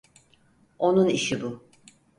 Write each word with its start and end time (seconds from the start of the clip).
Onun 0.79 1.09
işi 1.09 1.41
bu. 1.41 1.63